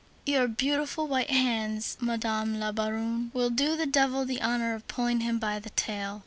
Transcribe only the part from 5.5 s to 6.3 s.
the tail."